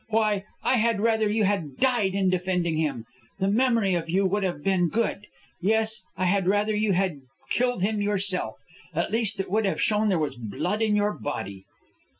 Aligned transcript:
Why, 0.09 0.45
I 0.63 0.77
had 0.77 0.99
rather 0.99 1.29
you 1.29 1.43
had 1.43 1.77
died 1.77 2.15
in 2.15 2.31
defending 2.31 2.77
him; 2.77 3.05
the 3.37 3.47
memory 3.47 3.93
of 3.93 4.09
you 4.09 4.25
would 4.25 4.41
have 4.41 4.63
been 4.63 4.89
good. 4.89 5.27
Yes, 5.61 6.01
I 6.17 6.25
had 6.25 6.47
rather 6.47 6.75
you 6.75 6.93
had 6.93 7.19
killed 7.51 7.83
him 7.83 8.01
yourself. 8.01 8.55
At 8.95 9.11
least, 9.11 9.39
it 9.39 9.51
would 9.51 9.65
have 9.67 9.79
shown 9.79 10.09
there 10.09 10.17
was 10.17 10.35
blood 10.35 10.81
in 10.81 10.95
your 10.95 11.13
body." 11.13 11.65